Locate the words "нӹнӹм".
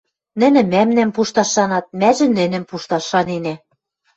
2.37-2.63